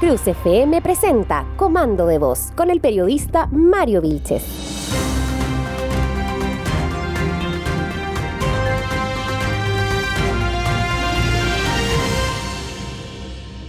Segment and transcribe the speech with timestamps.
[0.00, 4.42] Cruz FM presenta Comando de Voz con el periodista Mario Vilches.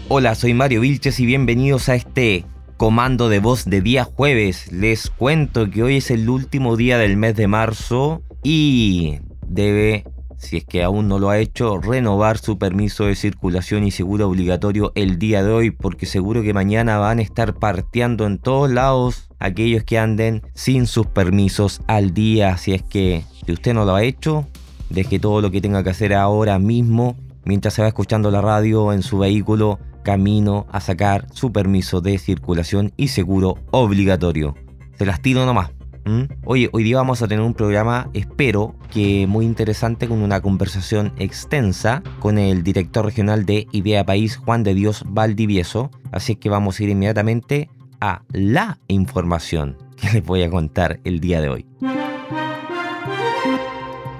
[0.07, 2.45] Hola, soy Mario Vilches y bienvenidos a este
[2.77, 4.71] comando de voz de día jueves.
[4.71, 10.05] Les cuento que hoy es el último día del mes de marzo y debe
[10.41, 14.27] si es que aún no lo ha hecho, renovar su permiso de circulación y seguro
[14.27, 18.71] obligatorio el día de hoy, porque seguro que mañana van a estar parteando en todos
[18.71, 22.57] lados aquellos que anden sin sus permisos al día.
[22.57, 24.47] Si es que si usted no lo ha hecho,
[24.89, 28.94] deje todo lo que tenga que hacer ahora mismo, mientras se va escuchando la radio
[28.94, 34.55] en su vehículo, camino a sacar su permiso de circulación y seguro obligatorio.
[34.97, 35.71] Se las tiro nomás.
[36.05, 36.23] ¿Mm?
[36.45, 41.13] Oye, hoy día vamos a tener un programa, espero que muy interesante, con una conversación
[41.17, 45.91] extensa con el director regional de Idea País, Juan de Dios Valdivieso.
[46.11, 51.19] Así que vamos a ir inmediatamente a la información que les voy a contar el
[51.19, 51.66] día de hoy.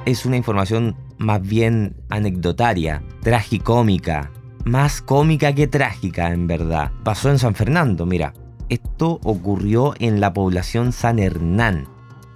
[0.06, 4.32] Es una información más bien anecdotaria, tragicómica,
[4.66, 6.92] más cómica que trágica en verdad.
[7.04, 8.34] Pasó en San Fernando, mira.
[8.72, 11.90] Esto ocurrió en la población San Hernán,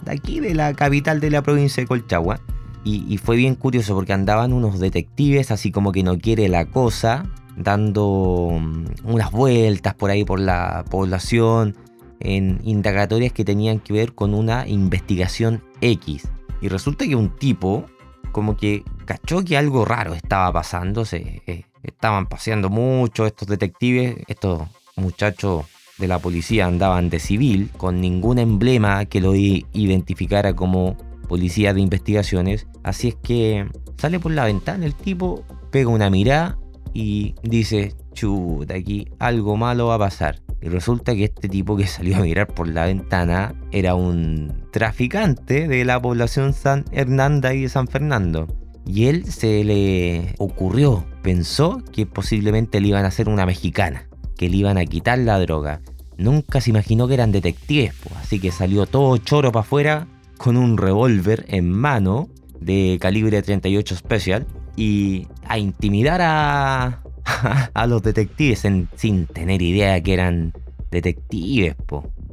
[0.04, 2.42] de aquí de la capital de la provincia de Colchagua.
[2.84, 7.26] Y, fue bien curioso porque andaban unos detectives, así como que no quiere la cosa,
[7.56, 11.78] dando mm, unas vueltas por ahí por la población,
[12.20, 16.28] en indagatorias que tenían que ver con una investigación X.
[16.60, 17.86] Y resulta que un tipo,
[18.34, 24.18] como que cachó que algo raro estaba pasando, se eh, estaban paseando mucho estos detectives,
[24.28, 24.64] estos
[24.98, 25.66] muchachos
[25.98, 31.82] de la policía andaban de civil, con ningún emblema que lo identificara como policía de
[31.82, 32.68] investigaciones.
[32.84, 36.58] Así es que sale por la ventana el tipo, pega una mirada
[36.94, 40.42] y dice, chuta, aquí algo malo va a pasar.
[40.62, 45.68] Y resulta que este tipo que salió a mirar por la ventana era un traficante
[45.68, 48.48] de la población San Hernanda y de San Fernando.
[48.88, 54.50] Y él se le ocurrió, pensó que posiblemente le iban a hacer una mexicana que
[54.50, 55.82] le iban a quitar la droga.
[56.18, 60.08] Nunca se imaginó que eran detectives, así que salió todo choro para afuera
[60.38, 62.30] con un revólver en mano
[62.60, 67.02] de calibre 38 Special y a intimidar a,
[67.74, 68.66] a los detectives
[68.96, 70.54] sin tener idea que eran
[70.92, 71.76] detectives.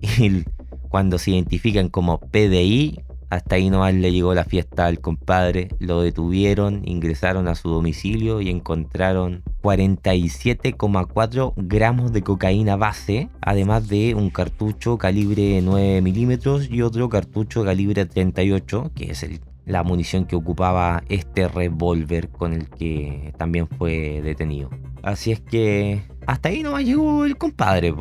[0.00, 0.44] Y
[0.88, 3.00] cuando se identifican como PDI,
[3.32, 8.42] hasta ahí nomás le llegó la fiesta al compadre, lo detuvieron, ingresaron a su domicilio
[8.42, 16.82] y encontraron 47,4 gramos de cocaína base, además de un cartucho calibre 9 milímetros y
[16.82, 19.26] otro cartucho calibre 38, que es
[19.64, 24.68] la munición que ocupaba este revólver con el que también fue detenido.
[25.02, 27.94] Así es que hasta ahí nomás llegó el compadre,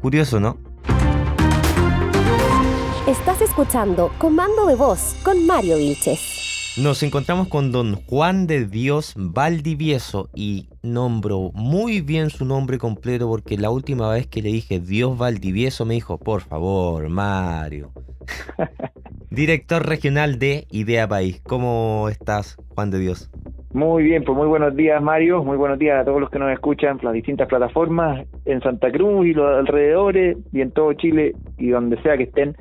[0.00, 0.56] curioso, ¿no?
[3.08, 6.76] Estás escuchando Comando de Voz con Mario Vilches.
[6.76, 13.26] Nos encontramos con don Juan de Dios Valdivieso y nombro muy bien su nombre completo
[13.26, 17.92] porque la última vez que le dije Dios Valdivieso me dijo, por favor, Mario.
[19.30, 21.40] Director regional de Idea País.
[21.46, 23.30] ¿Cómo estás, Juan de Dios?
[23.72, 26.52] Muy bien, pues muy buenos días Mario, muy buenos días a todos los que nos
[26.52, 31.34] escuchan en las distintas plataformas en Santa Cruz y los alrededores y en todo Chile
[31.56, 32.54] y donde sea que estén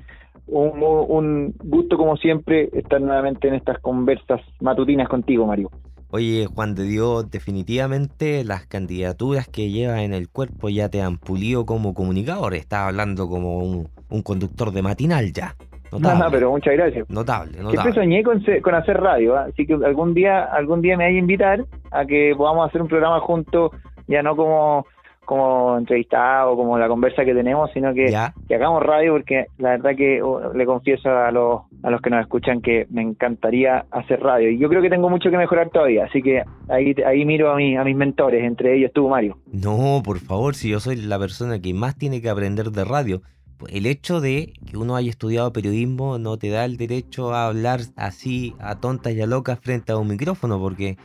[0.48, 5.70] un, gusto como siempre estar nuevamente en estas conversas matutinas contigo, Mario.
[6.10, 11.18] Oye, Juan de Dios, definitivamente las candidaturas que llevas en el cuerpo ya te han
[11.18, 12.54] pulido como comunicador.
[12.54, 13.88] Estás hablando como un,
[14.24, 15.54] conductor de matinal ya.
[15.92, 16.24] Notable.
[16.24, 17.10] No, pero muchas gracias.
[17.10, 17.72] Notable, notable.
[17.72, 19.48] Siempre soñé con, con hacer radio, ¿ah?
[19.50, 22.88] así que algún día, algún día me hay a invitar a que podamos hacer un
[22.88, 23.72] programa juntos,
[24.08, 24.86] ya no como
[25.28, 28.06] como entrevistado, como la conversa que tenemos, sino que,
[28.48, 32.10] que, hagamos radio porque la verdad que uh, le confieso a los, a los que
[32.10, 34.50] nos escuchan que me encantaría hacer radio.
[34.50, 37.58] Y yo creo que tengo mucho que mejorar todavía, así que ahí, ahí miro a,
[37.58, 39.38] mi, a mis mentores, entre ellos tú, Mario.
[39.52, 43.22] No, por favor, si yo soy la persona que más tiene que aprender de radio.
[43.70, 47.82] El hecho de que uno haya estudiado periodismo no te da el derecho a hablar
[47.98, 50.96] así a tontas y a locas frente a un micrófono, porque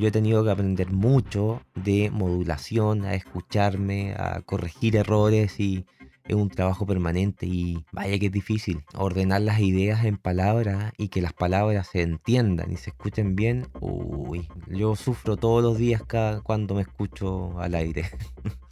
[0.00, 5.84] yo he tenido que aprender mucho de modulación, a escucharme, a corregir errores y
[6.26, 11.08] es un trabajo permanente y vaya que es difícil ordenar las ideas en palabras y
[11.08, 13.66] que las palabras se entiendan y se escuchen bien.
[13.80, 18.04] Uy, yo sufro todos los días cada cuando me escucho al aire.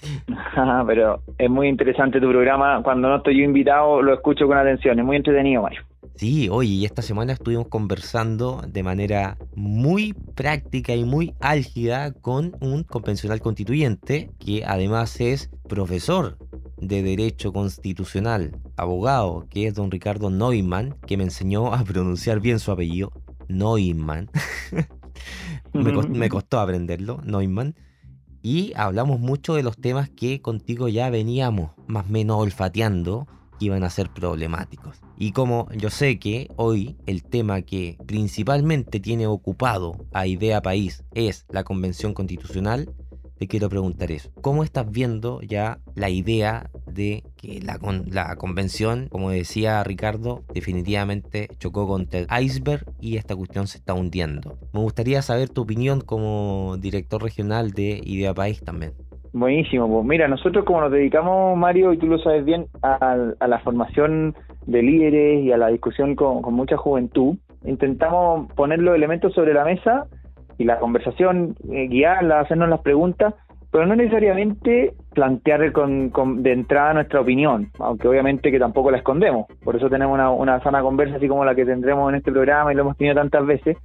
[0.87, 2.83] Pero es muy interesante tu programa.
[2.83, 4.99] Cuando no estoy yo invitado lo escucho con atención.
[4.99, 5.83] Es muy entretenido, Mario.
[6.19, 12.57] Sí, oye, y esta semana estuvimos conversando de manera muy práctica y muy álgida con
[12.61, 16.37] un convencional constituyente que además es profesor
[16.77, 22.59] de Derecho Constitucional, abogado, que es don Ricardo Neumann, que me enseñó a pronunciar bien
[22.59, 23.13] su apellido,
[23.47, 24.29] Neumann.
[25.73, 27.77] me, costó, aprenderlo, Neumann.
[28.43, 33.29] Y hablamos mucho de los temas que contigo ya veníamos más o menos olfateando
[33.61, 35.01] iban a ser problemáticos.
[35.17, 41.05] Y como yo sé que hoy el tema que principalmente tiene ocupado a Idea País
[41.15, 42.95] es la Convención Constitucional,
[43.39, 44.31] te quiero preguntar eso.
[44.41, 51.87] ¿Cómo estás viendo ya la idea de que la, convención, como decía Ricardo, definitivamente chocó
[51.87, 54.59] contra el iceberg y esta cuestión se está hundiendo?
[54.73, 58.95] Me gustaría saber tu opinión como director regional de Idea País también.
[59.33, 63.17] Buenísimo, pues mira, nosotros como nos dedicamos, Mario, y tú lo sabes bien, a,
[63.47, 64.35] la formación
[64.67, 69.65] de líderes y a la discusión con, mucha juventud, intentamos poner los elementos sobre la
[69.65, 70.07] mesa
[70.57, 73.35] y la conversación, eh, guiarla, hacernos las preguntas,
[73.71, 76.11] pero no necesariamente plantear con,
[76.43, 79.47] de entrada nuestra opinión, aunque obviamente que tampoco la escondemos.
[79.63, 82.77] Por eso tenemos una sana conversa así como la que tendremos en este programa y
[82.77, 83.77] lo hemos tenido tantas veces.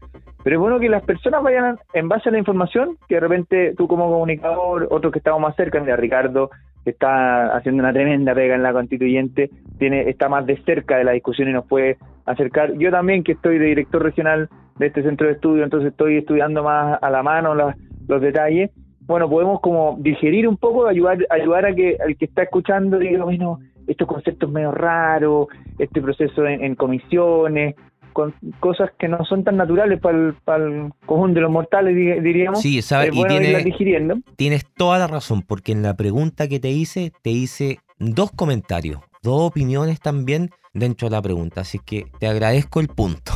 [0.43, 3.73] Pero es bueno que las personas vayan en base a la información, que de repente
[3.77, 6.49] tú como comunicador, otros que estamos más cerca, mira Ricardo,
[6.83, 9.49] que está haciendo una tremenda pega en la constituyente,
[9.79, 12.73] tiene está más de cerca de la discusión y nos puede acercar.
[12.77, 16.63] Yo también, que estoy de director regional de este centro de estudio, entonces estoy estudiando
[16.63, 18.71] más a la mano los detalles.
[19.01, 23.23] Bueno, podemos como digerir un poco, ayudar, ayudar a que el que está escuchando diga,
[23.23, 25.47] bueno, estos conceptos medio raros,
[25.77, 27.75] este proceso en, comisiones,
[28.13, 31.95] con cosas que no son tan naturales para el, para el conjunto de los mortales,
[31.95, 32.61] diríamos.
[32.61, 34.15] Sí, sabes, y digiriendo.
[34.35, 38.99] tienes toda la razón, porque en la pregunta que te hice, te hice dos comentarios,
[39.21, 43.31] dos opiniones también dentro de la pregunta, así que te agradezco el punto.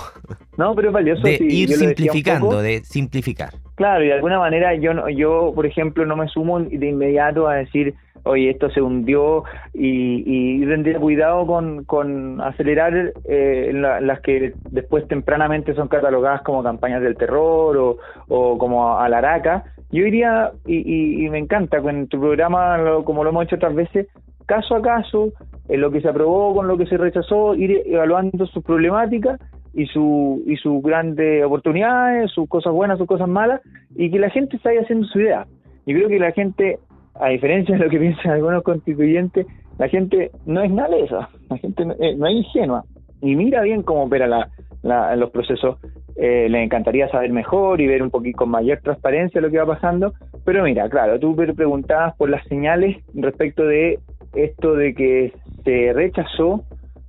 [0.57, 1.21] No, pero es valioso.
[1.21, 3.53] De ir simplificando, de simplificar.
[3.75, 7.55] Claro, y de alguna manera yo, yo, por ejemplo, no me sumo de inmediato a
[7.55, 7.93] decir,
[8.27, 9.43] oye, esto se hundió
[9.73, 10.23] y,
[10.61, 17.01] y tendría cuidado con, con acelerar eh, las que después tempranamente son catalogadas como campañas
[17.01, 17.97] del terror o,
[18.27, 19.65] o como alaraca.
[19.91, 24.07] Yo diría, y, y, me encanta, con tu programa, como lo hemos hecho otras veces,
[24.45, 25.29] caso a caso,
[25.69, 29.39] en lo que se aprobó con lo que se rechazó, ir evaluando sus problemáticas
[29.73, 33.61] y su y sus grandes oportunidades, sus cosas buenas, sus cosas malas,
[33.95, 35.45] y que la gente se vaya haciendo su idea.
[35.85, 36.79] Yo creo que la gente,
[37.19, 39.45] a diferencia de lo que piensan algunos constituyentes,
[39.77, 40.71] la gente no es
[41.03, 42.83] eso, la gente no, eh, es ingenua
[43.21, 45.77] y mira bien cómo opera la, los procesos.
[46.15, 49.67] Eh, le encantaría saber mejor y ver un poquito con mayor transparencia lo que va
[49.67, 50.13] pasando,
[50.45, 53.99] pero mira, claro, tú preguntabas por las señales respecto de
[54.33, 56.63] esto de que se rechazó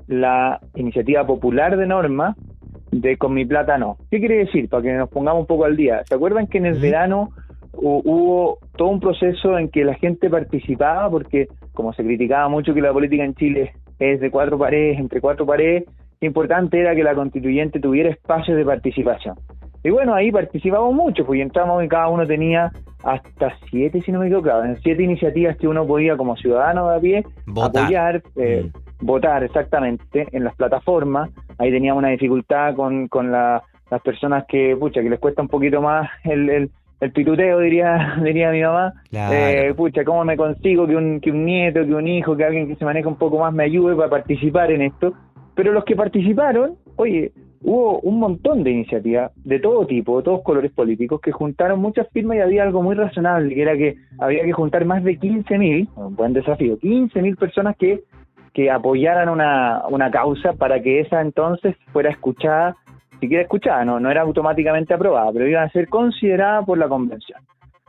[0.09, 2.37] la iniciativa popular de norma
[2.91, 3.99] de Con mi plata no.
[4.11, 4.69] ¿Qué quiere decir?
[4.69, 6.03] Para que nos pongamos un poco al día.
[6.05, 7.31] ¿Se acuerdan que en el verano
[7.81, 11.11] hubo todo un proceso en que la gente participaba?
[11.11, 15.21] Porque como se criticaba mucho que la política en Chile es de cuatro paredes, entre
[15.21, 15.85] cuatro paredes,
[16.21, 19.37] importante era que la constituyente tuviera espacios de participación.
[19.85, 22.73] Y bueno, ahí participamos mucho, pues entramos y cada uno tenía
[23.05, 24.51] hasta siete, si no me equivoco,
[24.83, 27.25] siete iniciativas que uno podía como ciudadano de a pie
[27.57, 28.71] apoyar, eh,
[29.01, 29.07] mm.
[29.07, 31.31] votar exactamente en las plataformas.
[31.59, 33.63] Ahí teníamos una dificultad con, con las
[34.03, 36.71] personas que, pucha, que les cuesta un poquito más el, el,
[37.01, 38.95] el pituteo, diría, diría mi mamá.
[39.13, 42.69] Eh, pucha, ¿cómo me consigo que un, que un nieto, que un hijo, que alguien
[42.69, 45.15] que se maneja un poco más me ayude para participar en esto?
[45.55, 50.43] Pero los que participaron, oye, hubo un montón de iniciativas de todo tipo, de todos
[50.43, 54.45] colores políticos, que juntaron muchas firmas y había algo muy razonable, que era que había
[54.45, 58.05] que juntar más de 15.000, un buen desafío, 15.000 personas que,
[58.55, 62.77] que apoyaran una, una causa para que esa entonces fuera escuchada,
[63.19, 67.41] siquiera escuchada, no, no era automáticamente aprobada, pero iba a ser considerada por la convención.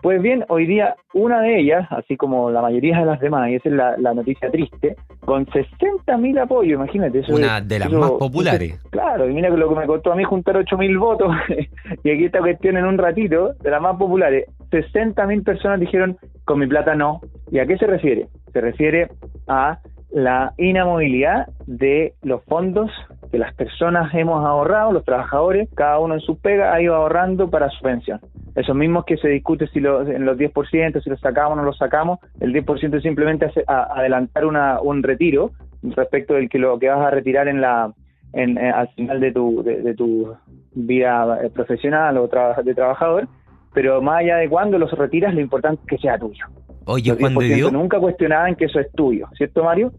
[0.01, 3.55] Pues bien, hoy día una de ellas, así como la mayoría de las demás, y
[3.55, 4.95] esa es la, noticia triste,
[5.25, 7.19] con 60.000 apoyos, imagínate.
[7.19, 8.79] Eso, una de las más populares.
[8.91, 11.35] claro, y mira lo que me costó a mí juntar 8.000 votos,
[12.03, 16.59] y aquí esta cuestión en un ratito, de las más populares, 60.000 personas dijeron, con
[16.59, 17.19] mi plata no.
[17.51, 18.27] ¿Y a qué se refiere?
[18.53, 19.09] Se refiere
[19.47, 19.79] a
[20.11, 22.89] la inamovilidad de los fondos
[23.31, 27.49] que las personas hemos ahorrado, los trabajadores, cada uno en su pega ha ido ahorrando
[27.49, 28.19] para su pensión.
[28.55, 31.77] Esos mismos que se discute si en los 10%, si los sacamos o no los
[31.77, 35.51] sacamos, el 10% es simplemente hace, adelantar una, un retiro
[35.83, 37.93] respecto del que lo que vas a retirar en la
[38.33, 40.35] en, eh, al final de tu, de, tu
[40.73, 42.29] vida eh, profesional o
[42.63, 43.27] de trabajador,
[43.73, 46.45] pero más allá de cuándo los retiras, lo importante es que sea tuyo.
[46.85, 47.71] Oye, cuando dio...
[47.71, 49.91] Nunca cuestionaban que eso es tuyo, ¿cierto, Mario?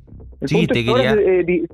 [0.45, 1.15] sí, te quería...
[1.15, 1.67] Eh,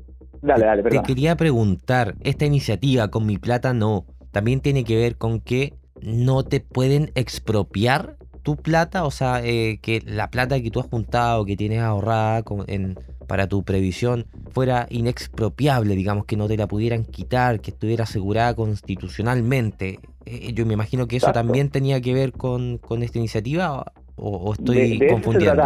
[0.46, 1.02] Dale, dale, perdón.
[1.02, 5.74] Te quería preguntar, esta iniciativa con mi plata no, también tiene que ver con que
[6.00, 10.86] no te pueden expropiar tu plata, o sea, eh, que la plata que tú has
[10.86, 16.68] juntado, que tienes ahorrada en, para tu previsión, fuera inexpropiable, digamos, que no te la
[16.68, 19.98] pudieran quitar, que estuviera asegurada constitucionalmente.
[20.26, 24.52] Eh, yo me imagino que eso también tenía que ver con, con esta iniciativa, o,
[24.52, 25.62] estoy confundiendo.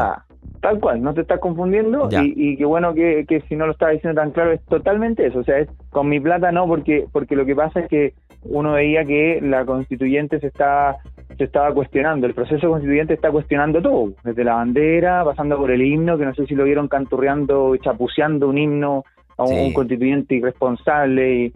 [0.60, 3.72] Tal cual, no te estás confundiendo y, y qué bueno que, que si no lo
[3.72, 7.06] estaba diciendo tan claro, es totalmente eso, o sea, es con mi plata no, porque
[7.10, 8.12] porque lo que pasa es que
[8.44, 10.98] uno veía que la constituyente se está
[11.38, 15.80] se estaba cuestionando, el proceso constituyente está cuestionando todo, desde la bandera, pasando por el
[15.80, 19.04] himno, que no sé si lo vieron canturreando, chapuceando un himno
[19.38, 21.52] a un, constituyente irresponsable y,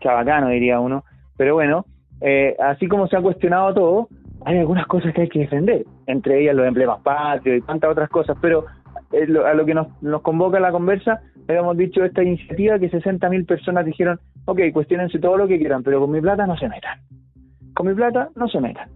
[0.00, 1.04] chabacano, diría uno.
[1.36, 1.84] Pero bueno,
[2.20, 4.08] eh, así como se ha cuestionado todo,
[4.44, 8.10] hay algunas cosas que hay que defender, entre ellas los emblemas patrios y tantas otras
[8.10, 8.66] cosas, pero
[9.12, 9.88] eh, a lo que nos,
[10.22, 15.48] convoca la conversa, habíamos dicho esta iniciativa que 60.000 personas dijeron, ok, cuestionense todo lo
[15.48, 17.00] que quieran, pero con mi plata no se metan.
[17.74, 18.88] Con mi plata no se metan.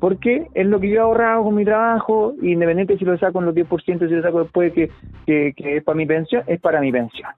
[0.00, 3.46] Porque es lo que yo he ahorrado con mi trabajo, independiente si lo saco en
[3.46, 4.90] los 10%, si lo saco después que
[5.26, 7.30] es para mi pensión, es para mi pensión.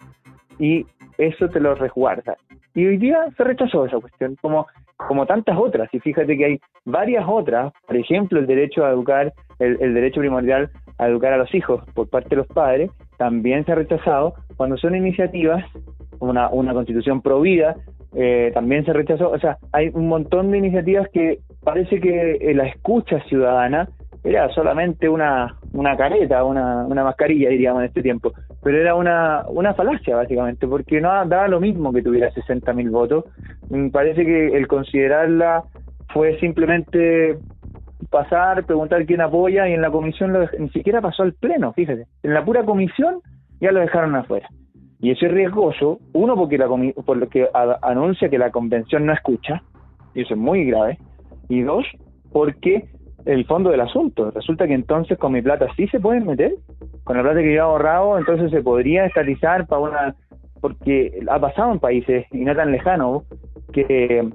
[0.59, 0.85] Y
[1.19, 2.37] eso te lo resguarda.
[2.79, 5.93] Y hoy día se rechazó esa cuestión, como, como tantas otras.
[5.93, 10.21] Y fíjate que hay varias otras, por ejemplo, el derecho a educar, el, el derecho
[10.21, 14.35] primordial a educar a los hijos por parte de los padres, también se ha rechazado
[14.57, 15.65] cuando son iniciativas,
[16.21, 17.75] una, una constitución pro vida,
[18.15, 19.31] eh, también se rechazó.
[19.31, 23.89] O sea, hay un montón de iniciativas que parece que eh, la escucha ciudadana
[24.23, 28.33] era solamente una, una careta, una, una mascarilla, diríamos, en este tiempo.
[28.63, 33.25] Pero era una, una falacia, básicamente, porque no daba lo mismo que tuviera 60.000 votos.
[33.71, 35.65] Mm, parece que el considerarla
[36.13, 37.39] fue simplemente
[38.11, 42.07] pasar, preguntar quién apoya y en la comisión ni siquiera pasó al pleno, fíjate.
[42.23, 43.21] En la pura comisión
[43.61, 44.49] ya lo dejaron afuera.
[45.01, 47.47] Y eso es riesgoso, uno porque la por lo que
[47.83, 49.63] anuncia que la convención no escucha,
[50.15, 50.99] y eso es muy grave,
[51.49, 51.87] y dos,
[52.33, 52.89] porque
[53.29, 56.55] el fondo del asunto, resulta que entonces con mi plata sí se pueden meter,
[57.05, 60.15] con la plata que yo he ahorrado, entonces se podría estatizar para una,
[60.63, 63.25] porque ha pasado en países, y no tan lejanos,
[63.73, 64.27] que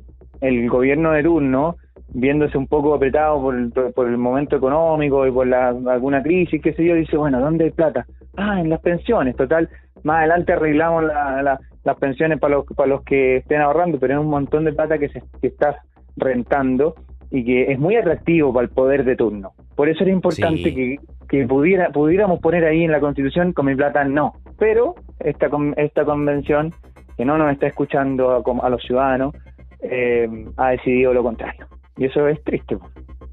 [0.41, 1.75] el gobierno de turno
[2.09, 6.73] viéndose un poco apretado por, por el momento económico y por la, alguna crisis, qué
[6.73, 8.05] sé yo, dice, bueno, ¿dónde hay plata?
[8.37, 9.69] Ah, en las pensiones, total,
[10.03, 14.19] más adelante arreglamos la, las pensiones para los, para los que estén ahorrando, pero es
[14.19, 15.77] un montón de plata que se que estás
[16.15, 16.93] rentando
[17.33, 19.53] y que es muy atractivo para el poder de turno.
[19.75, 20.97] Por eso era importante que,
[21.27, 24.35] que pudiera, pudiéramos poner ahí en la Constitución con mi plata no.
[24.59, 26.71] Pero esta, esta convención,
[27.17, 29.33] que no nos está escuchando a, a los ciudadanos,
[29.81, 31.65] eh, ha decidido lo contrario.
[31.97, 32.77] Y eso es triste.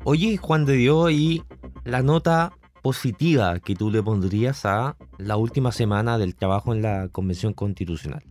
[0.04, 1.42] Oye, Juan de Dios, y
[1.84, 2.52] la nota
[2.82, 8.22] positiva que tú le pondrías a la última semana del trabajo en la Convención Constitucional.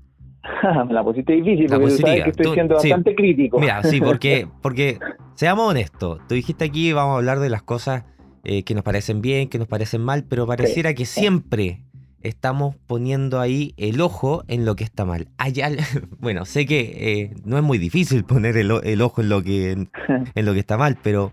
[0.90, 3.60] la pusiste difícil porque sabes que estoy siendo bastante crítico.
[3.60, 4.98] Mira, sí, porque, porque
[5.40, 8.04] seamos honestos, tú dijiste aquí vamos a hablar de las cosas
[8.44, 11.86] eh, que nos parecen bien, que nos parecen mal, pero pareciera que siempre
[12.20, 15.30] estamos poniendo ahí el ojo en lo que está mal.
[16.20, 18.70] bueno, sé que eh, no es muy difícil poner el,
[19.02, 19.72] ojo en lo que
[20.36, 21.32] en, lo que está mal, pero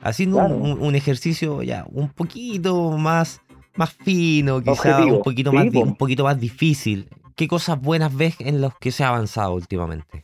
[0.00, 3.42] haciendo un, ejercicio ya un poquito más
[3.76, 7.10] más fino, quizá un poquito más un poquito más difícil.
[7.36, 10.22] ¿Qué cosas buenas ves en los que se ha avanzado últimamente?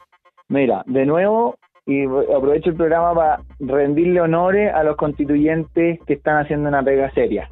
[0.48, 6.44] Mira, de nuevo y aprovecho el programa para rendirle honores a los constituyentes que están
[6.44, 7.49] haciendo una pega seria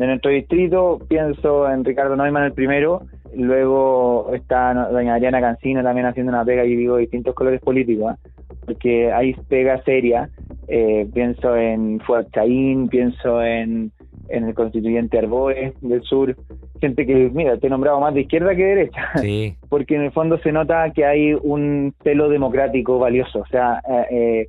[0.00, 3.02] de nuestro distrito, pienso en Ricardo Neumann el primero,
[3.34, 8.30] luego está doña Adriana Cancino también haciendo una pega, y digo distintos colores políticos, ¿eh?
[8.64, 10.30] porque hay pega seria,
[10.68, 13.92] eh, pienso en Fuerchaín, pienso en,
[14.30, 16.34] en el constituyente Arboe del sur,
[16.80, 19.54] gente que, mira, te he nombrado más de izquierda que de derecha, sí.
[19.68, 24.46] porque en el fondo se nota que hay un pelo democrático valioso, o sea, eh,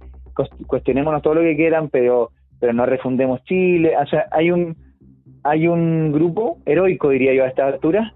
[0.68, 4.76] cuestionémonos todo lo que quieran, pero pero no refundemos Chile, o sea, hay un
[5.44, 8.14] hay un grupo heroico, diría yo, a esta altura,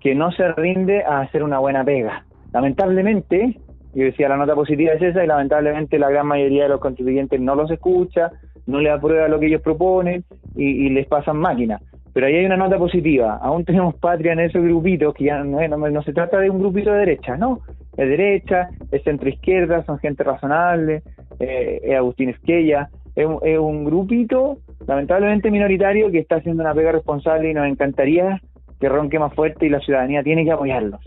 [0.00, 2.26] que no se rinde a hacer una buena pega.
[2.52, 3.58] Lamentablemente,
[3.94, 7.40] yo decía, la nota positiva es esa, y lamentablemente la gran mayoría de los contribuyentes
[7.40, 8.32] no los escucha,
[8.66, 10.24] no les aprueba lo que ellos proponen
[10.56, 11.82] y, les pasan máquinas.
[12.14, 13.38] Pero ahí hay una nota positiva.
[13.42, 16.92] Aún tenemos patria en esos grupitos, que ya no, no, se trata de un grupito
[16.92, 17.60] de derecha, no.
[17.96, 21.02] Es derecha, es centro izquierda, son gente razonable,
[21.40, 26.92] eh, es Agustín Esquella, es, es un grupito lamentablemente minoritario que está haciendo una pega
[26.92, 28.40] responsable y nos encantaría
[28.80, 31.00] que ronque más fuerte y la ciudadanía tiene que apoyarlos.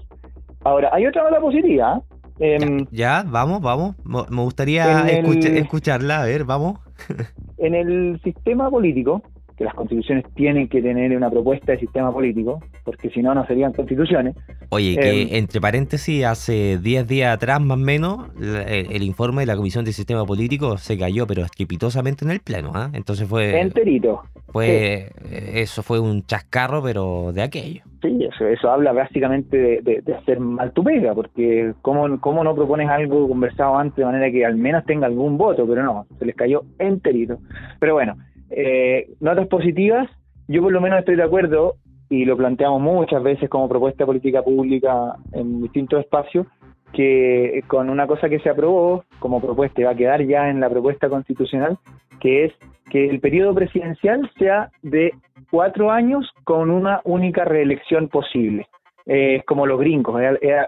[0.64, 2.02] Ahora, hay otra nota positiva.
[2.40, 3.96] Em, ya, vamos, vamos.
[4.04, 6.80] Me gustaría escucharla, a ver, vamos.
[7.58, 9.22] en el sistema político,
[9.58, 13.46] que las constituciones tienen que tener una propuesta de sistema político, porque si no, no
[13.48, 14.36] serían constituciones.
[14.70, 19.48] Oye, que em, entre paréntesis, hace 10 días atrás más o menos, el, informe de
[19.48, 22.92] la Comisión de Sistema Político se cayó, pero estrepitosamente en el Pleno, ¿ah?
[22.94, 23.60] Entonces fue...
[23.60, 24.22] Enterito.
[24.48, 27.82] Fue, Eso fue un chascarro, pero de aquello.
[28.02, 32.90] Sí, eso, eso habla básicamente de, hacer mal tu pega, porque ¿cómo, ¿cómo no propones
[32.90, 35.66] algo conversado antes de manera que al menos tenga algún voto?
[35.68, 37.40] Pero no, se les cayó enterito.
[37.80, 38.16] Pero bueno,
[38.50, 40.10] eh, notas positivas,
[40.48, 41.76] yo por lo menos estoy de acuerdo,
[42.10, 46.48] y lo planteamos muchas veces como propuesta de política pública en distintos espacios,
[46.94, 50.60] que con una cosa que se aprobó como propuesta y va a quedar ya en
[50.60, 51.78] la propuesta constitucional,
[52.22, 52.54] que es
[52.90, 55.12] que el periodo presidencial sea de
[55.52, 58.68] cuatro años con una única reelección posible.
[59.10, 60.22] Es como los gringos,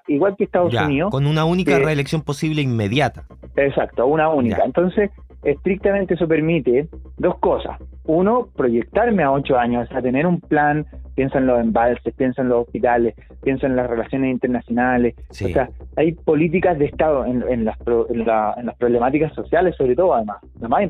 [0.08, 1.12] igual que Estados Unidos.
[1.12, 3.26] Con una única reelección posible inmediata.
[3.58, 4.64] Exacto, una única.
[4.64, 5.12] Entonces,
[5.44, 7.78] estrictamente eso permite dos cosas.
[8.06, 12.42] Uno, proyectarme a ocho años, o sea, tener un plan, piensa en los embalses, piensa
[12.42, 15.16] en los hospitales, piensa en las relaciones internacionales.
[15.30, 17.78] O sea, hay políticas de Estado en, las
[18.10, 20.38] en, las problemáticas sociales, sobre todo, además.
[20.60, 20.90] Además,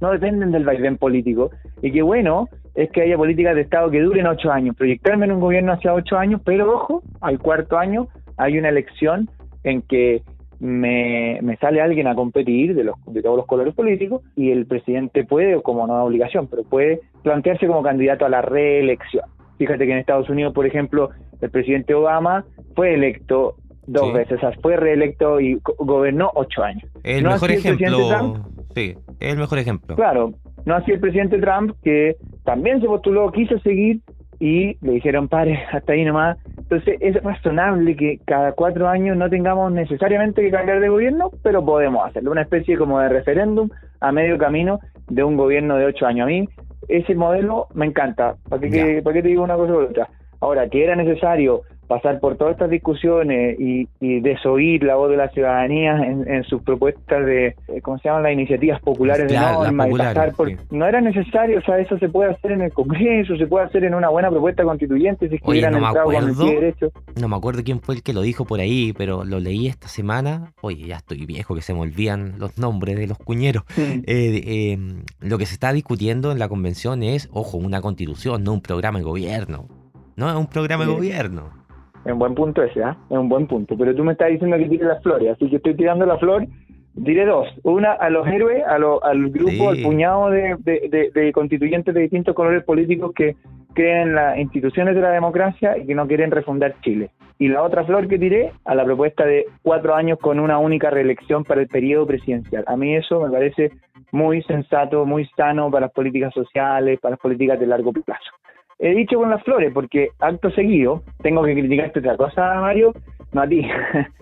[0.00, 1.50] no dependen del vaivén político.
[1.82, 4.76] Y qué bueno es que haya políticas de Estado que duren ocho años.
[4.76, 9.28] Proyectarme en un gobierno hacia ocho años, pero ojo, al cuarto año hay una elección
[9.64, 10.22] en que
[10.58, 14.66] me, me, sale alguien a competir de, los, de todos los colores políticos y el
[14.66, 19.24] presidente puede, como no da obligación, pero puede plantearse como candidato a la reelección.
[19.58, 23.56] Fíjate que en Estados Unidos, por ejemplo, el presidente Obama fue electo
[23.86, 26.84] dos veces, o sea, fue reelecto y gobernó ocho años.
[27.04, 28.44] El mejor ejemplo.
[28.74, 29.96] sí, el mejor ejemplo.
[29.96, 30.32] Claro,
[30.64, 34.00] no así el presidente Trump, que también se postuló, quiso seguir
[34.40, 36.36] y le dijeron, pare, hasta ahí nomás,
[36.68, 41.64] entonces es razonable que cada cuatro años no tengamos necesariamente que cambiar de gobierno, pero
[41.64, 43.70] podemos hacerlo, una especie como de referéndum
[44.00, 46.24] a medio camino de un gobierno de ocho años.
[46.24, 46.48] A mí
[46.88, 48.34] ese modelo me encanta.
[48.48, 50.08] ¿Para qué, ¿para qué te digo una cosa u otra?
[50.40, 55.28] Ahora, que era necesario pasar por todas estas discusiones y, desoír la voz de la
[55.28, 58.24] ciudadanía en, sus propuestas de, eh, ¿cómo se llaman?
[58.24, 60.50] Las iniciativas populares de norma y pasar por...
[60.70, 63.84] No era necesario, o sea, eso se puede hacer en el Congreso, se puede hacer
[63.84, 66.92] en una buena propuesta constituyente si hubieran no entrado con el derecho.
[67.20, 69.88] No me acuerdo quién fue el que lo dijo por ahí, pero lo leí esta
[69.88, 70.52] semana.
[70.60, 73.64] Oye, ya estoy viejo, que se me olvidan los nombres de los cuñeros.
[74.08, 78.52] Eh, em, lo que se está discutiendo en la convención es, ojo, una constitución, no
[78.52, 79.68] un programa de gobierno.
[80.16, 81.65] No es un programa de gobierno.
[82.06, 82.96] Es un buen punto ese, ¿ah?
[83.10, 83.76] Es un buen punto.
[83.76, 86.46] Pero tú me estás diciendo que tire las flores, así que estoy tirando la flor.
[86.94, 87.48] Diré dos.
[87.64, 93.12] Una a los héroes, a al grupo, al puñado de, constituyentes de distintos colores políticos
[93.14, 93.36] que
[93.74, 97.10] creen en las instituciones de la democracia y que no quieren refundar Chile.
[97.38, 100.88] Y la otra flor que tiré a la propuesta de cuatro años con una única
[100.88, 102.64] reelección para el periodo presidencial.
[102.66, 103.72] A mí eso me parece
[104.12, 108.30] muy sensato, muy sano para las políticas sociales, para las políticas de largo plazo
[108.78, 112.92] he dicho con las flores, porque acto seguido tengo que criticarte otra cosa, Mario,
[113.32, 113.66] no a ti.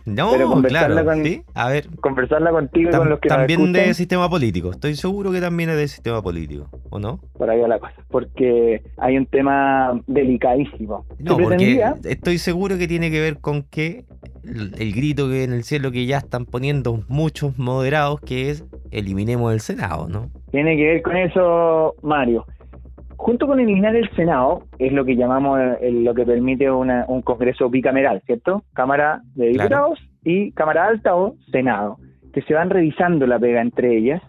[0.05, 4.29] No, conversarla claro, con, A ver, conversarla contigo y con los que También de sistema
[4.29, 7.21] político, estoy seguro que también es de sistema político, ¿o no?
[7.37, 11.05] Por ahí va la cosa, porque hay un tema delicadísimo.
[11.19, 14.05] No, porque estoy seguro que tiene que ver con que
[14.45, 19.53] el grito que en el cielo que ya están poniendo muchos moderados, que es eliminemos
[19.53, 20.31] el Senado, ¿no?
[20.53, 22.47] Tiene que ver con eso, Mario.
[23.25, 28.21] Junto con eliminar el Senado, es lo que llamamos lo que permite un Congreso bicameral,
[28.27, 28.65] ¿cierto?
[28.75, 31.97] Cámara de Diputados y Cámara Alta o Senado,
[32.35, 34.21] que se van revisando la pega entre ellas.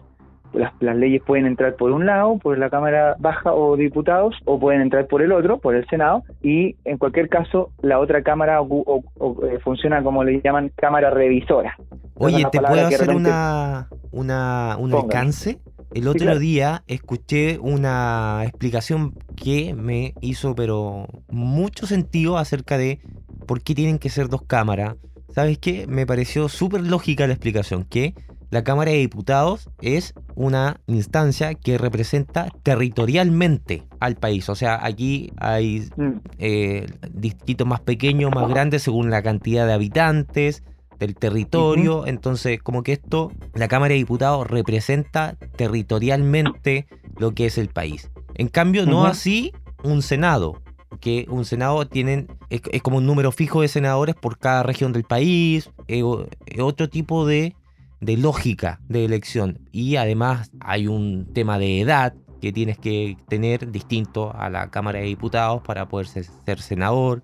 [0.54, 4.80] Las, leyes pueden entrar por un lado, por la Cámara Baja o Diputados, o pueden
[4.80, 9.58] entrar por el otro, por el Senado, y en cualquier caso la otra Cámara eh,
[9.62, 11.76] funciona como le llaman Cámara Revisora.
[12.14, 15.58] Oye, ¿te puedo hacer una, una, un alcance?
[15.96, 23.00] El otro día escuché una explicación que me hizo pero mucho sentido acerca de
[23.46, 24.96] por qué tienen que ser dos cámaras.
[25.34, 25.86] ¿Sabes qué?
[25.86, 28.12] Me pareció súper lógica la explicación, que
[28.50, 34.50] la Cámara de Diputados es una instancia que representa territorialmente al país.
[34.50, 36.10] O sea, aquí hay mm.
[36.38, 40.62] eh, distritos más pequeños, más grandes según la cantidad de habitantes
[40.98, 42.06] del territorio.
[42.06, 46.86] Entonces, como que esto, la Cámara de Diputados representa territorialmente
[47.18, 48.10] lo que es el país.
[48.34, 50.60] En cambio, no así un Senado,
[51.00, 55.04] que un Senado tienen, es, como un número fijo de senadores por cada región del
[55.04, 56.02] país, es,
[56.60, 57.54] otro tipo de,
[58.00, 59.58] de lógica de elección.
[59.72, 64.98] Y además hay un tema de edad que tienes que tener distinto a la Cámara
[64.98, 67.22] de Diputados para poder ser senador.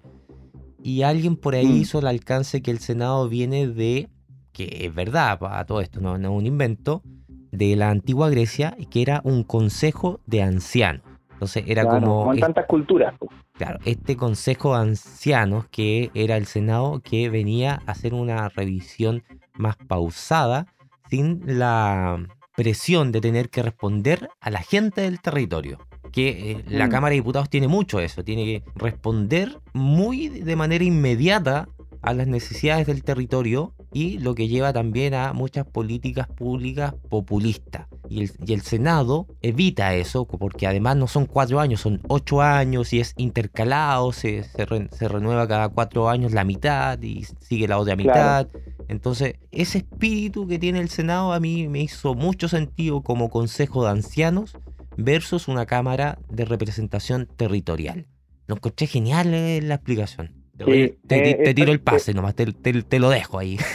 [0.83, 1.77] Y alguien por ahí mm.
[1.77, 4.09] hizo el alcance que el Senado viene de,
[4.53, 7.03] que es verdad, a todo esto no, es un invento,
[7.51, 11.03] de la antigua Grecia, que era un consejo de ancianos.
[11.33, 12.25] Entonces era como...
[12.25, 13.15] Con tantas culturas.
[13.55, 19.23] Claro, este Consejo de Ancianos, que era el Senado, que venía a hacer una revisión
[19.55, 20.67] más pausada,
[21.11, 25.79] sin la presión de tener que responder a la gente del territorio
[26.13, 26.91] que eh, la mm.
[26.91, 31.69] Cámara de Diputados tiene mucho eso, tiene que responder muy de manera inmediata
[32.03, 37.87] a las necesidades del territorio y lo que lleva también a muchas políticas públicas populistas.
[38.09, 43.01] Y el, Senado evita eso, porque además no son cuatro años, son ocho años y
[43.01, 48.49] es intercalado, se, se, renueva cada cuatro años la mitad y sigue la otra mitad.
[48.89, 53.85] Entonces, ese espíritu que tiene el Senado a mí me hizo mucho sentido como Consejo
[53.85, 54.59] de Ancianos
[54.97, 58.07] versus una Cámara de Representación Territorial.
[58.47, 60.31] Lo encontré genial eh, la explicación.
[60.57, 63.59] te, eh, tiro el pase nomás, te, lo dejo ahí.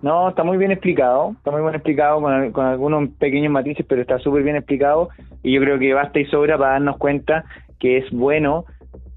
[0.00, 4.00] No, está muy bien explicado, está muy bien explicado con, con algunos pequeños matices, pero
[4.00, 5.08] está súper bien explicado
[5.42, 7.44] y yo creo que basta y sobra para darnos cuenta
[7.80, 8.64] que es bueno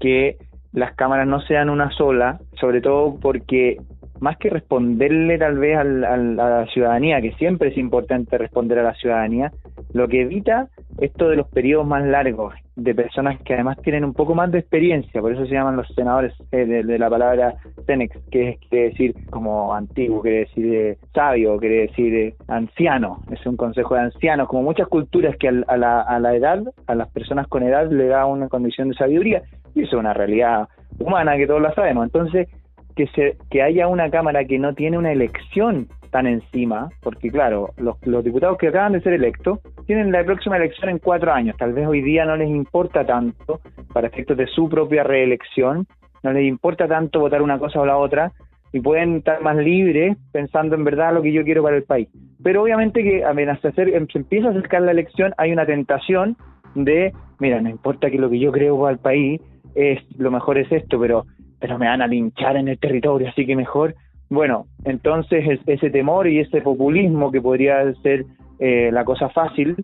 [0.00, 0.38] que
[0.72, 3.78] las cámaras no sean una sola, sobre todo porque
[4.22, 8.94] más que responderle tal vez a la ciudadanía, que siempre es importante responder a la
[8.94, 9.52] ciudadanía,
[9.92, 14.14] lo que evita esto de los periodos más largos, de personas que además tienen un
[14.14, 17.54] poco más de experiencia, por eso se llaman los senadores eh, de, la palabra
[17.86, 23.44] Cenex, que quiere decir como antiguo, quiere decir eh, sabio, quiere decir eh, anciano, es
[23.46, 27.08] un consejo de ancianos, como muchas culturas que a, la, a la edad, a las
[27.10, 29.42] personas con edad le da una condición de sabiduría,
[29.74, 32.04] y eso es una realidad humana que todos la sabemos.
[32.04, 32.48] Entonces,
[32.94, 37.70] que, se, que haya una Cámara que no tiene una elección tan encima, porque claro,
[37.78, 41.72] los, diputados que acaban de ser electos tienen la próxima elección en cuatro años, tal
[41.72, 43.60] vez hoy día no les importa tanto,
[43.92, 45.86] para efectos de su propia reelección,
[46.22, 48.32] no les importa tanto votar una cosa o la otra,
[48.72, 52.08] y pueden estar más libres pensando en verdad lo que yo quiero para el país.
[52.42, 53.22] Pero obviamente que
[53.74, 56.36] se, em, se empieza a acercar la elección, hay una tentación
[56.74, 59.40] de, mira, no importa que lo que yo creo para el país
[59.74, 61.26] es lo mejor es esto, pero
[61.62, 63.94] pero me van a linchar en el territorio, así que mejor.
[64.28, 68.24] Bueno, entonces ese temor y ese populismo que podría ser
[68.64, 69.74] eh, la cosa fácil,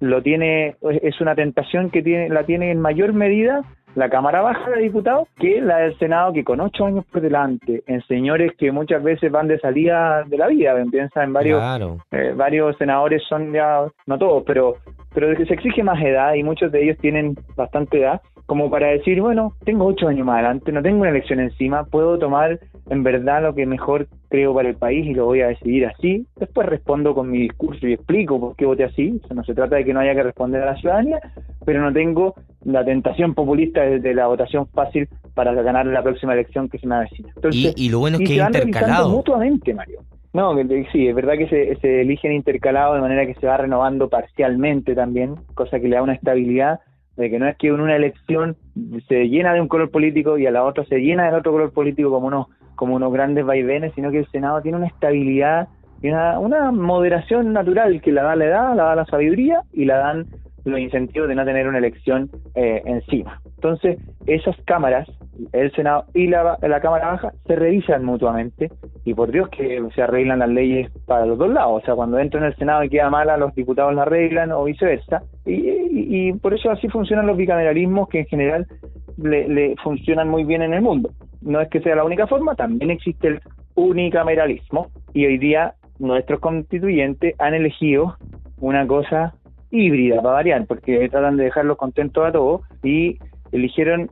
[0.00, 3.62] lo tiene, es una tentación que tiene, la tiene en mayor medida
[3.94, 7.84] la Cámara Baja de Diputados que la del Senado, que con ocho años por delante,
[7.86, 11.62] en señores que muchas veces van de salida de la vida, piensa en varios,
[12.10, 14.78] eh, varios senadores son ya, no todos, pero,
[15.14, 19.20] pero se exige más edad y muchos de ellos tienen bastante edad, como para decir,
[19.20, 23.42] bueno, tengo ocho años más adelante, no tengo una elección encima, puedo tomar en verdad
[23.42, 26.26] lo que mejor creo para el país y lo voy a decidir así.
[26.36, 29.20] Después respondo con mi discurso y explico por qué voté así.
[29.34, 31.20] no se trata de que no haya que responder a la ciudadanía,
[31.64, 36.68] pero no tengo la tentación populista de, la votación fácil para ganar la próxima elección
[36.68, 37.32] que se me avecina.
[37.50, 39.08] y, lo bueno es que intercalado.
[39.08, 40.00] mutuamente, Mario.
[40.34, 40.52] No,
[40.90, 44.94] sí, es verdad que se, se eligen intercalados de manera que se va renovando parcialmente
[44.94, 46.80] también, cosa que le da una estabilidad
[47.16, 48.56] de que no es que en una elección
[49.08, 51.72] se llena de un color político y a la otra se llena del otro color
[51.72, 55.68] político como unos, como unos grandes vaivenes, sino que el Senado tiene una estabilidad
[56.02, 59.84] y una, una moderación natural que la da la edad, la da la sabiduría y
[59.84, 60.26] la dan
[60.64, 63.40] los incentivos de no tener una elección eh, encima.
[63.56, 65.08] Entonces, esas cámaras,
[65.52, 68.70] el Senado y la, Cámara Baja, se revisan mutuamente
[69.04, 71.82] y por Dios que se arreglan las leyes para los dos lados.
[71.82, 74.64] O sea, cuando entra en el Senado y queda mala, los diputados la arreglan o
[74.64, 75.22] viceversa.
[75.46, 78.66] Y, por eso así funcionan los bicameralismos que en general
[79.18, 81.10] le funcionan muy bien en el mundo.
[81.42, 83.40] No es que sea la única forma, también existe el
[83.74, 88.16] unicameralismo y hoy día nuestros constituyentes han elegido
[88.60, 89.34] una cosa
[89.74, 93.18] híbrida para variar, porque tratan de dejarlos contentos a todos y
[93.52, 94.10] eligieron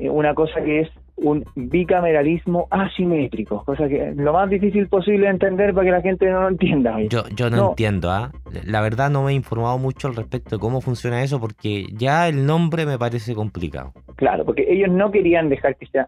[0.00, 5.32] una cosa que es un bicameralismo asimétrico, cosa que es lo más difícil posible de
[5.32, 6.96] entender para que la gente no lo entienda.
[7.08, 8.32] Yo, yo no, entiendo, ¿ah?
[8.64, 12.28] la verdad no me he informado mucho al respecto de cómo funciona eso porque ya
[12.28, 13.92] el nombre me parece complicado.
[14.16, 16.06] Claro, porque ellos no querían dejar que sea...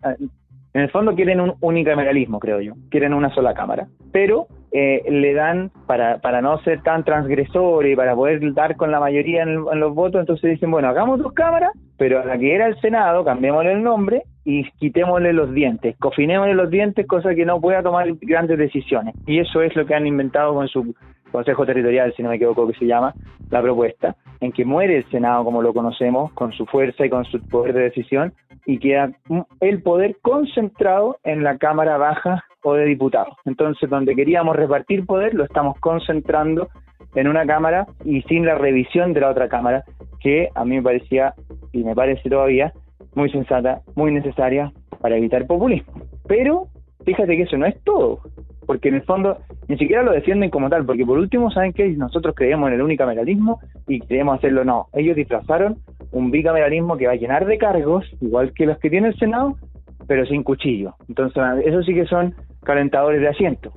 [0.74, 5.32] En el fondo quieren un unicameralismo, creo yo, quieren una sola cámara, pero eh, le
[5.32, 9.54] dan, para, para no ser tan transgresor y para poder dar con la mayoría en,
[9.54, 13.24] los votos, entonces dicen, bueno, hagamos dos cámaras, pero a la que era el Senado,
[13.24, 18.08] cambiémosle el nombre y quitémosle los dientes, cofinémosle los dientes, cosa que no pueda tomar
[18.20, 19.14] grandes decisiones.
[19.28, 20.92] Y eso es lo que han inventado con su
[21.34, 23.12] Consejo Territorial, si no me equivoco que se llama,
[23.50, 27.24] la propuesta, en que muere el Senado como lo conocemos, con su fuerza y con
[27.24, 28.32] su poder de decisión,
[28.64, 29.10] y queda
[29.58, 33.34] el poder concentrado en la Cámara Baja o de diputados.
[33.46, 36.68] Entonces, donde queríamos repartir poder, lo estamos concentrando
[37.16, 39.82] en una Cámara y sin la revisión de la otra Cámara,
[40.20, 41.34] que a mí me parecía,
[41.72, 42.72] y me parece todavía,
[43.16, 45.94] muy sensata, muy necesaria para evitar populismo.
[46.28, 46.68] Pero
[47.04, 48.20] fíjate que eso no es todo,
[48.66, 49.38] porque en el fondo
[49.68, 52.82] ni siquiera lo defienden como tal, porque por último, ¿saben que Nosotros creemos en el
[52.82, 54.88] unicameralismo y queremos hacerlo no.
[54.92, 55.78] Ellos disfrazaron
[56.12, 59.56] un bicameralismo que va a llenar de cargos, igual que los que tiene el Senado,
[60.06, 60.94] pero sin cuchillo.
[61.08, 63.72] Entonces, eso sí que son calentadores de asiento.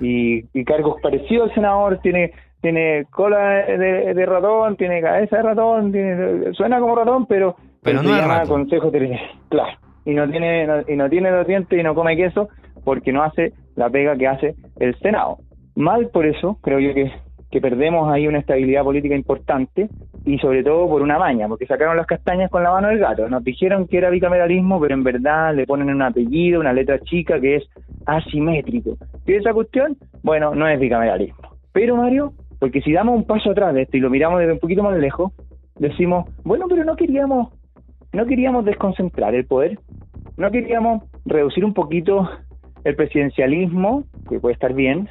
[0.00, 6.54] Y, cargos parecidos al senador, tiene tiene cola de, ratón, tiene cabeza de ratón, tiene,
[6.54, 8.92] suena como ratón, pero, pero no se llama consejo
[9.48, 9.78] claro.
[10.04, 12.48] Y no tiene y no tiene los dientes y no come queso
[12.84, 15.38] porque no hace la pega que hace el Senado.
[15.74, 17.12] Mal por eso, creo yo que
[17.52, 19.90] que perdemos ahí una estabilidad política importante
[20.24, 23.28] y sobre todo por una maña, porque sacaron las castañas con la mano del gato.
[23.28, 27.38] Nos dijeron que era bicameralismo, pero en verdad le ponen un apellido, una letra chica
[27.38, 27.64] que es
[28.06, 28.96] asimétrico.
[29.26, 29.98] ¿Y esa cuestión?
[30.22, 31.42] Bueno, no es bicameralismo.
[31.72, 34.58] Pero Mario, porque si damos un paso atrás de esto y lo miramos desde un
[34.58, 35.32] poquito más lejos,
[35.78, 37.52] decimos, bueno, pero no queríamos,
[38.14, 39.78] no queríamos desconcentrar el poder,
[40.38, 42.30] no queríamos reducir un poquito
[42.84, 45.08] el presidencialismo, que puede estar bien,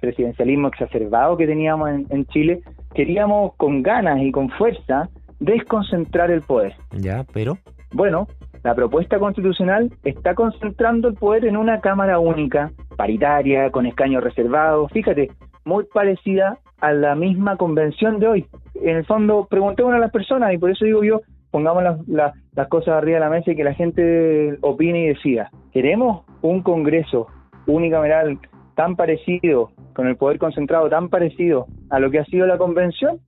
[0.00, 2.62] presidencialismo exacerbado que teníamos en, Chile,
[2.94, 5.08] queríamos con ganas y con fuerza
[5.40, 6.74] desconcentrar el poder.
[6.92, 7.58] Ya, pero...
[7.92, 8.26] Bueno,
[8.62, 14.90] la propuesta constitucional está concentrando el poder en una Cámara única, paritaria, con escaños reservados,
[14.92, 15.30] fíjate,
[15.64, 18.46] muy parecida a la misma convención de hoy.
[18.76, 21.20] En el fondo, preguntémonos a las personas, y por eso digo yo,
[21.52, 25.50] pongamos las, cosas arriba de la mesa y que la gente opine y decida.
[25.72, 27.28] ¿Queremos un Congreso
[27.66, 28.40] unicameral
[28.74, 33.20] tan parecido, con el poder concentrado tan parecido a lo que ha sido la convención?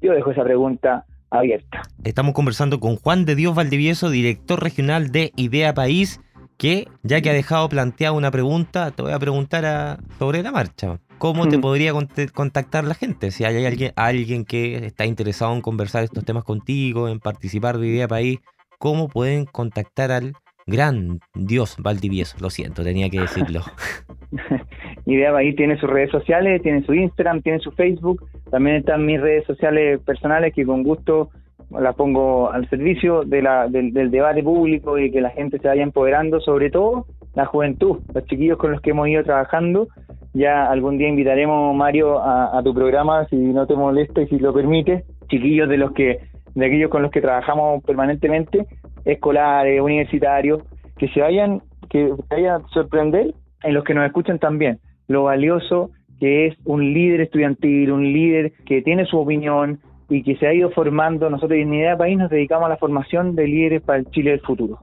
[0.00, 1.82] Yo dejo esa pregunta abierta.
[2.04, 6.20] Estamos conversando con Juan de Dios Valdivieso, director regional de Idea País,
[6.56, 11.00] que ya que ha dejado planteada una pregunta, te voy a preguntar sobre la marcha.
[11.18, 11.92] ¿Cómo te podría
[12.34, 13.30] contactar la gente?
[13.30, 17.88] Si hay alguien, alguien que está interesado en conversar estos temas contigo, en participar de
[17.88, 18.40] Idea País,
[18.78, 20.32] ¿cómo pueden contactar al
[20.66, 22.36] gran Dios Valdivieso?
[22.40, 23.62] Lo siento, tenía que decirlo.
[25.06, 29.20] Idea ahí tiene sus redes sociales, tiene su Instagram, tiene su Facebook, también están mis
[29.20, 31.30] redes sociales personales que con gusto
[31.70, 35.82] las pongo al servicio de la, del, debate público y que la gente se vaya
[35.82, 39.88] empoderando, sobre todo la juventud, los chiquillos con los que hemos ido trabajando.
[40.34, 44.52] Ya algún día invitaremos, Mario, a, tu programa, si no te molesta y si lo
[44.52, 46.20] permite, chiquillos de los que
[46.54, 48.66] de aquellos con los que trabajamos permanentemente,
[49.04, 50.62] escolares, universitarios,
[50.96, 55.90] que se vayan, que vayan a sorprender en los que nos escuchan también lo valioso
[56.18, 60.54] que es un líder estudiantil, un líder que tiene su opinión y que se ha
[60.54, 61.30] ido formando.
[61.30, 64.40] Nosotros en Idea País nos dedicamos a la formación de líderes para el Chile del
[64.40, 64.78] futuro.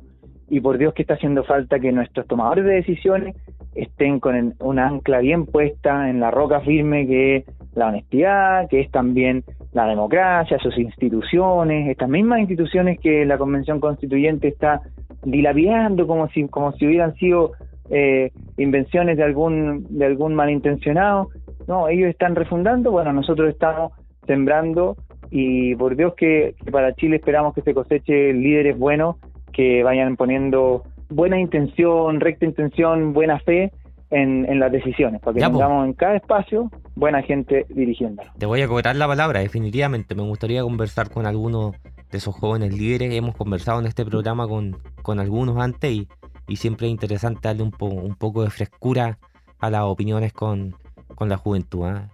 [0.49, 3.35] Y por Dios que está haciendo falta que nuestros tomadores de decisiones
[3.73, 8.81] estén con una ancla bien puesta en la roca firme que es la honestidad, que
[8.81, 14.81] es también la democracia, sus instituciones, estas mismas instituciones que la Convención Constituyente está
[15.23, 17.51] dilapidando como si, como si hubieran sido
[17.89, 21.29] eh, invenciones de algún, de algún malintencionado.
[21.67, 23.91] No, ellos están refundando, bueno, nosotros estamos
[24.25, 24.95] sembrando
[25.31, 29.17] y por Dios que, para Chile esperamos que se coseche líderes buenos
[29.55, 33.71] que vayan poniendo buena intención, recta intención, buena fe
[34.09, 38.23] en, en las decisiones, para que tengamos en cada espacio buena gente dirigiendo.
[38.37, 40.15] Te voy a cobrar la palabra, definitivamente.
[40.15, 41.75] Me gustaría conversar con algunos
[42.11, 43.13] de esos jóvenes líderes.
[43.13, 46.07] Hemos conversado en este programa con, con algunos antes y
[46.47, 49.17] y siempre es interesante darle un, un poco de frescura
[49.59, 50.75] a las opiniones con,
[51.19, 51.85] la juventud.
[51.85, 52.09] ¿ah?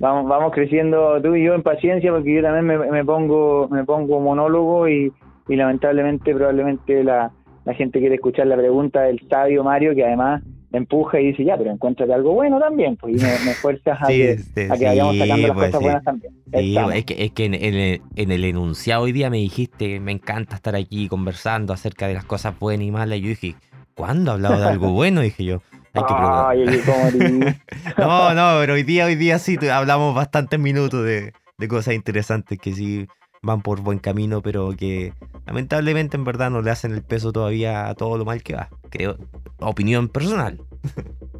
[0.00, 4.20] vamos, vamos creciendo tú y yo en paciencia porque yo también me, pongo me pongo
[4.20, 5.12] monólogo y,
[5.56, 7.32] lamentablemente probablemente la,
[7.64, 11.56] la gente quiere escuchar la pregunta del sabio Mario que además empuja y dice, ya,
[11.56, 14.38] pero encuéntrate algo bueno también, pues, y me, me fuerzas a, que,
[14.70, 16.32] a que vayamos sacando las pues, cosas buenas también.
[16.52, 21.08] es que, es que en, el, enunciado hoy día me dijiste, me encanta estar aquí
[21.08, 23.54] conversando acerca de las cosas buenas y malas, y yo dije,
[23.94, 25.20] ¿cuándo he hablado de algo bueno?
[25.20, 25.62] Dije yo.
[25.94, 26.64] Hay que Ay,
[27.98, 32.58] no, no, pero hoy día, hoy día sí hablamos bastantes minutos de, de cosas interesantes
[32.58, 33.06] que sí
[33.44, 35.12] van por buen camino, pero que
[35.46, 38.68] lamentablemente en verdad no le hacen el peso todavía a todo lo mal que va.
[38.88, 39.16] Creo,
[39.60, 40.60] opinión personal.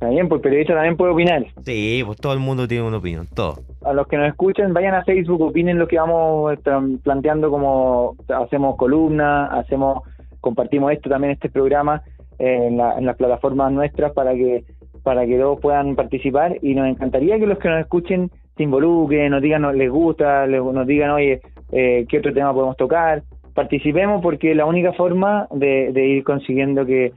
[0.01, 1.47] También, pues periodista también puede opinar.
[1.65, 3.61] Sí, pues todo el mundo tiene una opinión, todo.
[3.85, 6.59] A los que nos escuchen, vayan a Facebook, opinen lo que vamos
[7.05, 10.03] planteando como hacemos columnas, hacemos,
[10.41, 12.03] compartimos esto también, este programa
[12.41, 14.65] en, en las plataformas nuestras para que
[15.05, 19.33] para que todos puedan participar y nos encantaría que los que nos escuchen se involucren,
[19.33, 21.41] nos digan nos les gusta, nos digan, oye,
[21.73, 23.23] eh, qué otro tema podemos tocar.
[23.55, 27.13] Participemos porque es la única forma de, ir consiguiendo que,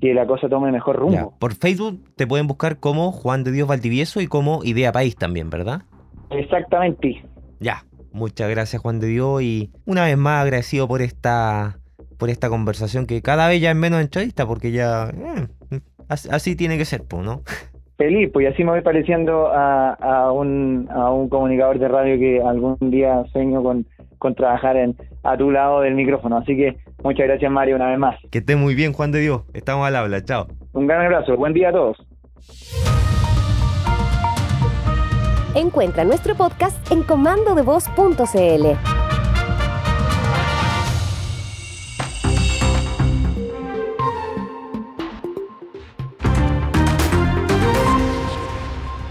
[0.00, 1.34] la cosa tome mejor rumbo.
[1.38, 5.50] Por Facebook te pueden buscar como Juan de Dios Valdivieso y como Idea País también,
[5.50, 5.82] ¿verdad?
[6.30, 7.22] Exactamente.
[7.60, 11.78] Ya, muchas gracias Juan de Dios y una vez más agradecido por esta
[12.16, 16.78] por esta conversación que cada vez ya es menos entrevista porque ya eh, así, tiene
[16.78, 17.42] que ser, ¿no?
[17.98, 22.40] feliz, pues así me voy pareciendo a, a, un, a un comunicador de radio que
[22.40, 23.86] algún día sueño con,
[24.18, 26.38] con trabajar en, a tu lado del micrófono.
[26.38, 28.16] Así que muchas gracias Mario una vez más.
[28.30, 30.46] Que esté muy bien Juan de Dios, estamos al habla, chao.
[30.72, 31.96] Un gran abrazo, buen día a todos.
[35.54, 39.07] Encuentra nuestro podcast en comandodevoz.cl.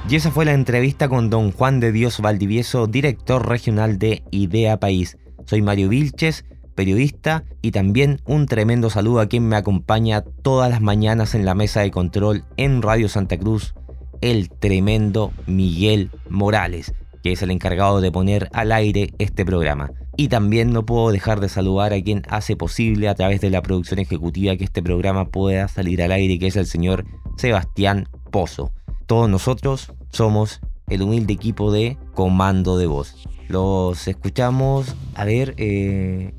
[0.09, 4.79] Y esa fue la entrevista con don Juan de Dios Valdivieso, director regional de Idea
[4.79, 5.17] País.
[5.45, 10.79] Soy Mario Vilches, periodista, y también un tremendo saludo a quien me acompaña todas las
[10.79, 13.75] mañanas en la mesa de control en Radio Santa Cruz,
[14.21, 19.91] el tremendo Miguel Morales, que es el encargado de poner al aire este programa.
[20.15, 23.61] Y también no puedo dejar de saludar a quien hace posible a través de la
[23.61, 27.03] producción ejecutiva que este programa pueda salir al aire, que es el señor
[27.35, 28.71] Sebastián Pozo.
[29.05, 33.27] Todos nosotros somos el humilde equipo de Comando de Voz.
[33.47, 36.33] Los escuchamos, a ver, eh,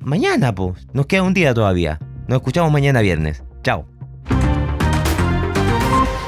[0.00, 0.86] mañana, pues.
[0.92, 1.98] Nos queda un día todavía.
[2.28, 3.42] Nos escuchamos mañana viernes.
[3.62, 3.86] Chao.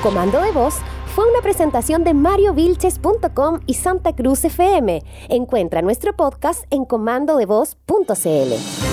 [0.03, 0.77] Comando de Voz
[1.15, 5.03] fue una presentación de mariovilches.com y Santa Cruz FM.
[5.29, 8.92] Encuentra nuestro podcast en comandodevoz.cl.